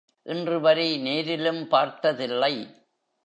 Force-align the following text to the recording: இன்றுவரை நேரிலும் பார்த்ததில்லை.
இன்றுவரை 0.23 0.97
நேரிலும் 0.97 1.67
பார்த்ததில்லை. 1.67 2.75